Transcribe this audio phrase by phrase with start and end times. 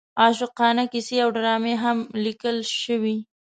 [0.21, 3.15] عاشقانه کیسې او ډرامې هم لیکل شوې.